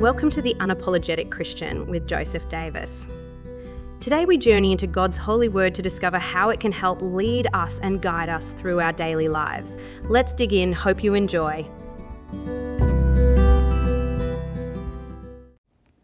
[0.00, 3.06] Welcome to The Unapologetic Christian with Joseph Davis.
[4.00, 7.80] Today we journey into God's holy word to discover how it can help lead us
[7.80, 9.76] and guide us through our daily lives.
[10.04, 10.72] Let's dig in.
[10.72, 11.68] Hope you enjoy.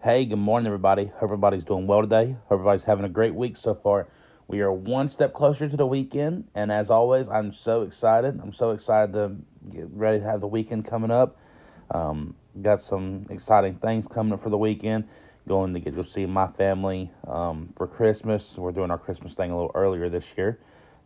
[0.02, 1.06] Hey, good morning, everybody.
[1.06, 2.36] Hope everybody's doing well today.
[2.50, 4.08] Hope everybody's having a great week so far.
[4.46, 8.40] We are one step closer to the weekend, and as always, I'm so excited.
[8.42, 9.36] I'm so excited to
[9.70, 11.38] get ready to have the weekend coming up.
[11.90, 15.08] Um, got some exciting things coming up for the weekend.
[15.48, 18.58] Going to get to see my family um, for Christmas.
[18.58, 20.58] We're doing our Christmas thing a little earlier this year,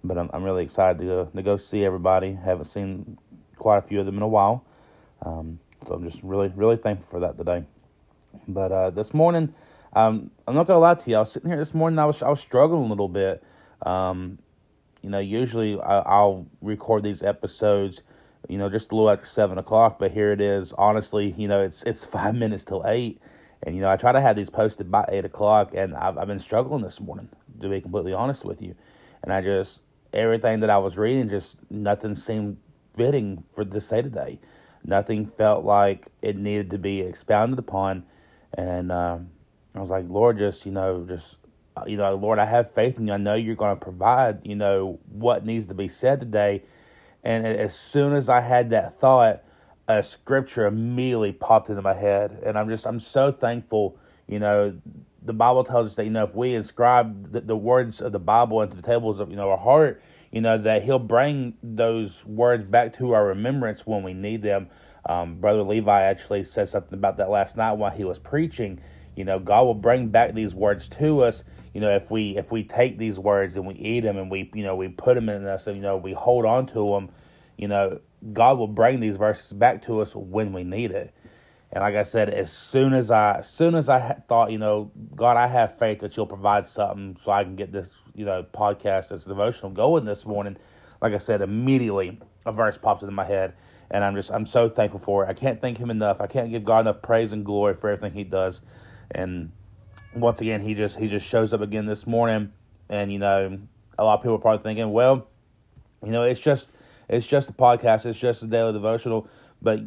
[0.02, 2.32] but I'm, I'm really excited to go, to go see everybody.
[2.32, 3.18] Haven't seen
[3.56, 4.64] quite a few of them in a while,
[5.22, 7.64] um, so I'm just really really thankful for that today.
[8.48, 9.52] But uh, this morning,
[9.92, 11.16] um, I'm not gonna lie to you.
[11.16, 11.98] I was sitting here this morning.
[11.98, 13.44] I was I was struggling a little bit.
[13.82, 14.38] Um,
[15.02, 18.02] you know, usually I, will record these episodes,
[18.48, 19.98] you know, just a little after seven o'clock.
[19.98, 20.72] But here it is.
[20.72, 23.20] Honestly, you know, it's it's five minutes till eight,
[23.62, 26.28] and you know, I try to have these posted by eight o'clock, and I've I've
[26.28, 27.28] been struggling this morning
[27.60, 28.74] to be completely honest with you,
[29.22, 29.80] and I just
[30.12, 32.56] everything that I was reading just nothing seemed
[32.94, 34.40] fitting for to say today.
[34.82, 38.04] Nothing felt like it needed to be expounded upon,
[38.56, 38.90] and.
[38.92, 39.30] Um,
[39.74, 41.36] I was like, Lord, just, you know, just,
[41.76, 43.12] uh, you know, Lord, I have faith in you.
[43.12, 46.62] I know you're going to provide, you know, what needs to be said today.
[47.22, 49.42] And as soon as I had that thought,
[49.88, 52.42] a scripture immediately popped into my head.
[52.44, 54.78] And I'm just, I'm so thankful, you know,
[55.22, 58.18] the Bible tells us that, you know, if we inscribe the, the words of the
[58.18, 62.24] Bible into the tables of, you know, our heart, you know, that He'll bring those
[62.24, 64.68] words back to our remembrance when we need them.
[65.06, 68.80] Um, Brother Levi actually said something about that last night while he was preaching
[69.16, 71.44] you know, God will bring back these words to us.
[71.74, 74.50] You know, if we if we take these words and we eat them and we
[74.54, 77.10] you know we put them in us and you know we hold on to them,
[77.56, 78.00] you know,
[78.32, 81.14] God will bring these verses back to us when we need it.
[81.72, 84.90] And like I said, as soon as I, as soon as I thought, you know,
[85.14, 88.42] God, I have faith that you'll provide something so I can get this, you know,
[88.42, 90.56] podcast, this devotional going this morning.
[91.00, 93.54] Like I said, immediately a verse popped into my head,
[93.90, 95.28] and I'm just, I'm so thankful for it.
[95.28, 96.20] I can't thank Him enough.
[96.20, 98.62] I can't give God enough praise and glory for everything He does.
[99.10, 99.52] And
[100.14, 102.52] once again, he just he just shows up again this morning,
[102.88, 103.58] and you know,
[103.98, 105.26] a lot of people are probably thinking, well,
[106.04, 106.70] you know, it's just
[107.08, 109.28] it's just a podcast, it's just a daily devotional,
[109.60, 109.80] but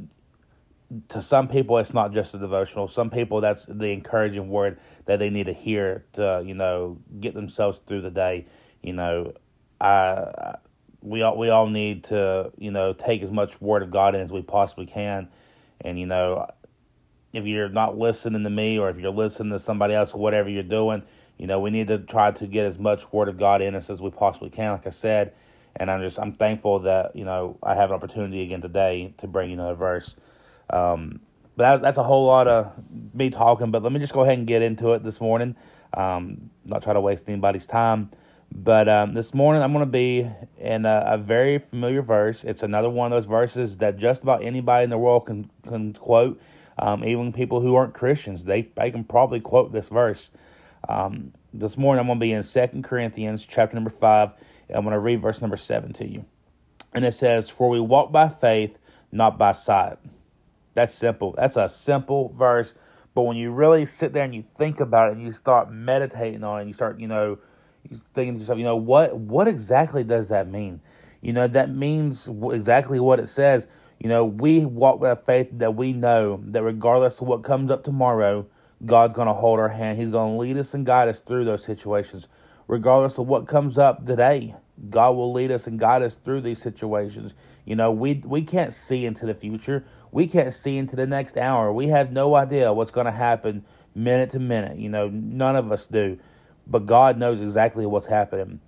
[1.10, 2.88] to some people it's not just a devotional.
[2.88, 7.34] Some people that's the encouraging word that they need to hear to you know get
[7.34, 8.46] themselves through the day.
[8.82, 9.34] You know
[9.82, 10.56] i
[11.02, 14.22] we all we all need to you know take as much word of god in
[14.22, 15.28] as we possibly can.
[15.82, 16.48] And you know
[17.34, 20.64] if you're not listening to me or if you're listening to somebody else whatever you're
[20.64, 21.04] doing,
[21.38, 23.90] you know, we need to try to get as much word of God in us
[23.90, 25.34] as we possibly can, like I said.
[25.76, 29.28] And I'm just I'm thankful that, you know, I have an opportunity again today to
[29.28, 30.16] bring you another verse.
[30.70, 31.22] Um,
[31.56, 32.72] but that, that's a whole lot of
[33.14, 35.56] me talking, but let me just go ahead and get into it this morning.
[35.96, 38.12] Um, not try to waste anybody's time.
[38.56, 40.30] But um, this morning I'm going to be
[40.60, 42.44] in a, a, very familiar verse.
[42.44, 45.94] It's another one of those verses that just about anybody in the world can, can
[45.94, 46.40] quote.
[46.78, 50.32] Um, even people who aren't Christians, they, they can probably quote this verse.
[50.88, 54.32] Um, this morning I'm going to be in Second Corinthians chapter number 5.
[54.70, 56.26] And I'm going to read verse number 7 to you.
[56.94, 58.78] And it says, For we walk by faith,
[59.12, 59.98] not by sight.
[60.74, 61.34] That's simple.
[61.38, 62.74] That's a simple verse.
[63.14, 66.44] But when you really sit there and you think about it and you start meditating
[66.44, 67.38] on it, you start, you know,
[68.14, 70.82] thinking to yourself, you know, what what exactly does that mean?
[71.22, 73.68] You know, that means exactly what it says.
[74.04, 77.72] You know, we walk with a faith that we know that regardless of what comes
[77.72, 78.46] up tomorrow,
[78.86, 79.98] God's going to hold our hand.
[79.98, 82.28] He's going to lead us and guide us through those situations.
[82.68, 84.56] Regardless of what comes up today,
[84.90, 87.34] God will lead us and guide us through these situations.
[87.64, 89.86] You know, we we can't see into the future.
[90.12, 91.72] We can't see into the next hour.
[91.72, 93.64] We have no idea what's going to happen
[93.96, 94.78] minute to minute.
[94.80, 96.20] You know, none of us do.
[96.68, 98.60] But God knows exactly what's happening.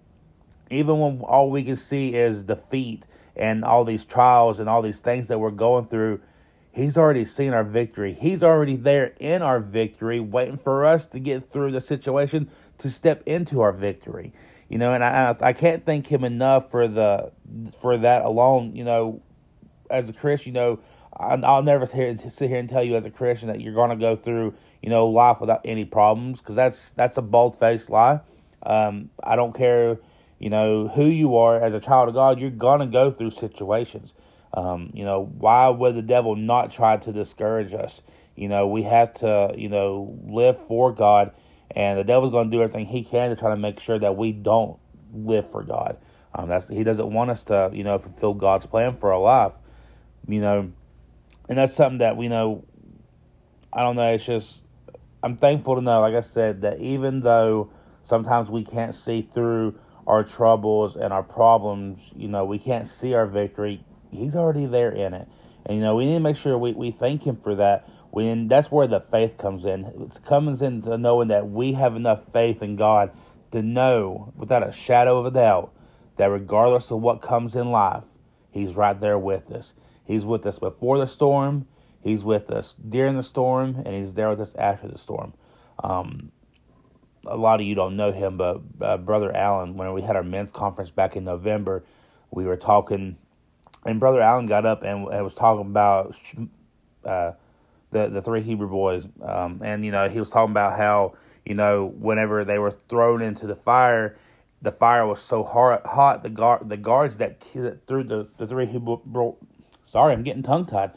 [0.69, 3.05] Even when all we can see is defeat
[3.35, 6.21] and all these trials and all these things that we're going through,
[6.71, 8.11] He's already seen our victory.
[8.11, 12.91] He's already there in our victory, waiting for us to get through the situation to
[12.91, 14.33] step into our victory.
[14.67, 17.31] You know, and I I can't thank Him enough for the
[17.79, 18.75] for that alone.
[18.75, 19.21] You know,
[19.89, 20.79] as a Christian, you know,
[21.17, 22.19] I'll never sit
[22.49, 25.07] here and tell you as a Christian that you're going to go through, you know,
[25.07, 28.19] life without any problems because that's that's a bold faced lie.
[28.63, 29.99] Um, I don't care
[30.39, 33.31] you know, who you are as a child of God, you're going to go through
[33.31, 34.13] situations.
[34.53, 38.01] Um, you know, why would the devil not try to discourage us?
[38.35, 41.31] You know, we have to, you know, live for God,
[41.71, 44.17] and the devil's going to do everything he can to try to make sure that
[44.17, 44.77] we don't
[45.13, 45.97] live for God.
[46.33, 49.53] Um, that's he doesn't want us to, you know, fulfill God's plan for our life.
[50.27, 50.71] You know,
[51.47, 52.65] and that's something that we know.
[53.71, 54.13] I don't know.
[54.13, 54.61] It's just
[55.23, 57.71] I'm thankful to know, like I said, that even though
[58.03, 63.13] sometimes we can't see through our troubles and our problems, you know, we can't see
[63.13, 63.83] our victory.
[64.11, 65.27] He's already there in it.
[65.65, 67.89] And, you know, we need to make sure we, we thank Him for that.
[68.11, 69.85] When that's where the faith comes in.
[69.85, 73.11] It comes into knowing that we have enough faith in God
[73.51, 75.73] to know without a shadow of a doubt
[76.17, 78.05] that regardless of what comes in life,
[78.51, 79.73] He's right there with us.
[80.05, 81.67] He's with us before the storm,
[82.01, 85.33] He's with us during the storm, and He's there with us after the storm.
[85.83, 86.31] Um,
[87.27, 90.23] a lot of you don't know him, but uh, Brother Allen, when we had our
[90.23, 91.83] men's conference back in November,
[92.31, 93.17] we were talking,
[93.85, 96.15] and Brother Allen got up and, and was talking about
[97.05, 97.33] uh,
[97.91, 101.55] the the three Hebrew boys, um, and you know he was talking about how you
[101.55, 104.17] know whenever they were thrown into the fire,
[104.61, 108.67] the fire was so hot, the guard the guards that, that threw the the three
[108.67, 108.99] Hebrew.
[109.85, 110.91] Sorry, I'm getting tongue tied.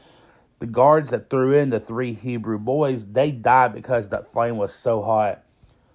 [0.61, 4.75] The guards that threw in the three Hebrew boys, they died because that flame was
[4.75, 5.45] so hot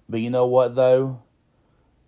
[0.10, 1.22] but you know what, though?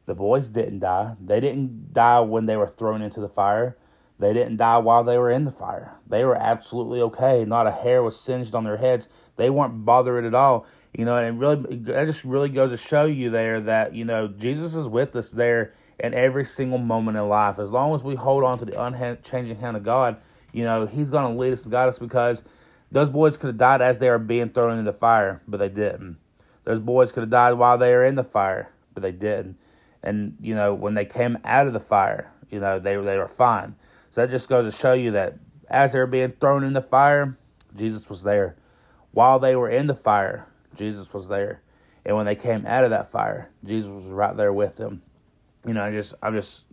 [0.06, 1.16] The boys didn't die.
[1.20, 3.78] They didn't die when they were thrown into the fire.
[4.20, 5.96] They didn't die while they were in the fire.
[6.08, 7.44] They were absolutely okay.
[7.44, 9.08] Not a hair was singed on their heads.
[9.36, 10.66] They weren't bothered at all.
[10.94, 14.06] You know, and it really, that just really goes to show you there that, you
[14.06, 17.60] know, Jesus is with us there in every single moment in life.
[17.60, 20.18] As long as we hold on to the unchanging hand of God,
[20.54, 22.44] you know, He's going to lead us and guide us because
[22.92, 25.68] those boys could have died as they were being thrown into the fire, but they
[25.68, 26.18] didn't.
[26.66, 29.58] Those boys could have died while they were in the fire, but they didn't.
[30.04, 33.28] And you know, when they came out of the fire, you know, they they were
[33.28, 33.76] fine.
[34.12, 35.38] So that just goes to show you that
[35.70, 37.38] as they were being thrown in the fire,
[37.76, 38.56] Jesus was there.
[39.12, 41.62] While they were in the fire, Jesus was there.
[42.06, 45.02] And when they came out of that fire, Jesus was right there with them.
[45.66, 46.66] You know, I just I'm just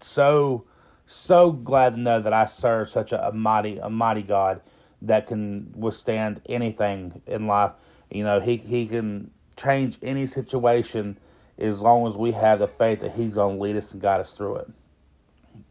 [0.00, 0.64] so
[1.06, 4.60] so glad to know that I serve such a, a mighty a mighty God
[5.02, 7.72] that can withstand anything in life.
[8.12, 11.18] You know, he he can change any situation
[11.58, 14.20] as long as we have the faith that he's going to lead us and guide
[14.20, 14.70] us through it.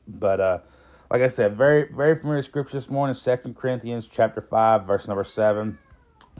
[0.07, 0.59] But uh,
[1.09, 5.23] like I said, very very familiar scripture this morning, Second Corinthians chapter five, verse number
[5.23, 5.77] seven.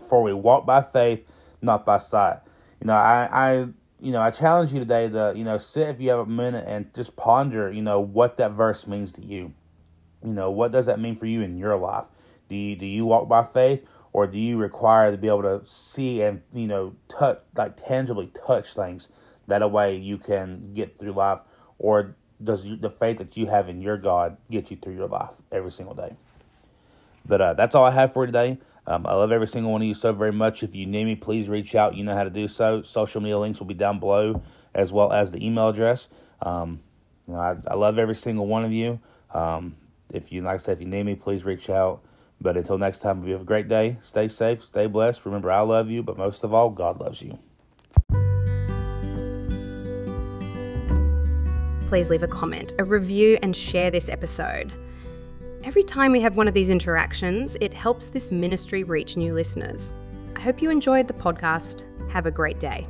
[0.10, 1.26] For we walk by faith,
[1.62, 2.40] not by sight.
[2.80, 3.52] You know, I, I
[4.00, 6.66] you know, I challenge you today to, you know, sit if you have a minute
[6.68, 9.54] and just ponder, you know, what that verse means to you.
[10.26, 12.06] You know, what does that mean for you in your life?
[12.50, 15.62] Do you do you walk by faith or do you require to be able to
[15.66, 19.10] see and you know touch like tangibly touch things?
[19.48, 21.40] That a way you can get through life?
[21.78, 25.34] Or does the faith that you have in your god get you through your life
[25.52, 26.16] every single day?
[27.26, 28.60] But uh, that's all i have for today.
[28.88, 30.64] Um, i love every single one of you so very much.
[30.64, 31.96] If you need me please reach out.
[31.96, 32.82] You know how to do so.
[32.82, 34.42] Social media links will be down below
[34.74, 36.08] as well as the email address.
[36.42, 36.80] Um,
[37.28, 39.00] you know, I, I, love every single one of you.
[39.32, 39.76] Um,
[40.14, 42.02] if you like i said if you need me please reach out
[42.42, 43.98] but until next time, we have a great day.
[44.02, 45.26] Stay safe, stay blessed.
[45.26, 47.38] Remember, I love you, but most of all, God loves you.
[51.88, 54.72] Please leave a comment, a review, and share this episode.
[55.64, 59.94] Every time we have one of these interactions, it helps this ministry reach new listeners.
[60.36, 61.84] I hope you enjoyed the podcast.
[62.12, 62.88] Have a great day.